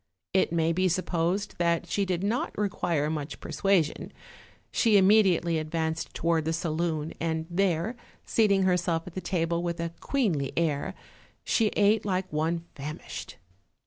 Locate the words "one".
12.33-12.65